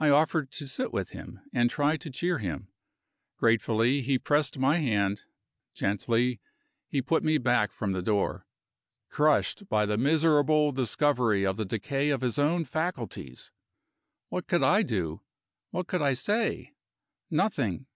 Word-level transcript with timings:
I 0.00 0.08
offered 0.08 0.50
to 0.50 0.66
sit 0.66 0.92
with 0.92 1.10
him, 1.10 1.38
and 1.52 1.70
try 1.70 1.96
to 1.98 2.10
cheer 2.10 2.38
him. 2.38 2.72
Gratefully, 3.36 4.02
he 4.02 4.18
pressed 4.18 4.58
my 4.58 4.78
hand: 4.78 5.22
gently, 5.74 6.40
he 6.88 7.00
put 7.00 7.22
me 7.22 7.38
back 7.38 7.70
from 7.70 7.92
the 7.92 8.02
door. 8.02 8.48
Crushed 9.10 9.68
by 9.68 9.86
the 9.86 9.96
miserable 9.96 10.72
discovery 10.72 11.46
of 11.46 11.56
the 11.56 11.64
decay 11.64 12.10
of 12.10 12.20
his 12.22 12.36
own 12.36 12.64
faculties! 12.64 13.52
What 14.28 14.48
could 14.48 14.64
I 14.64 14.82
do? 14.82 15.20
what 15.70 15.86
could 15.86 16.02
I 16.02 16.14
say? 16.14 16.74
Nothing! 17.30 17.86